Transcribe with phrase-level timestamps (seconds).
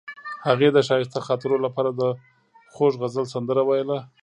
[0.47, 2.01] هغې د ښایسته خاطرو لپاره د
[2.73, 3.99] خوږ غزل سندره ویله.